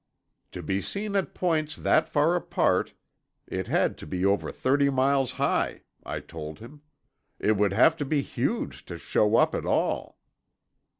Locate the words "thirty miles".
4.51-5.33